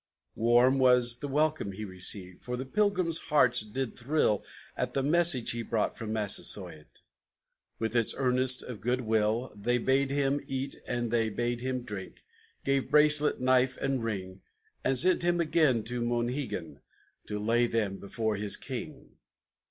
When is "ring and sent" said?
14.03-15.21